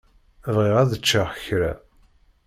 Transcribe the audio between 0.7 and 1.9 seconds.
ad ččeɣ kra.